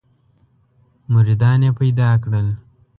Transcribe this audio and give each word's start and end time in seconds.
مریدان 1.13 1.59
یې 1.65 1.71
پیدا 1.79 2.09
کړل. 2.23 2.47